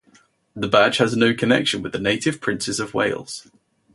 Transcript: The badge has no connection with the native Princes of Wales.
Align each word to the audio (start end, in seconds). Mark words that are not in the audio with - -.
The 0.55 0.67
badge 0.67 0.97
has 0.97 1.15
no 1.15 1.35
connection 1.35 1.83
with 1.83 1.91
the 1.91 1.99
native 1.99 2.41
Princes 2.41 2.79
of 2.79 2.95
Wales. 2.95 3.51